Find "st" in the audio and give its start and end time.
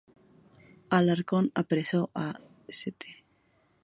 2.67-3.05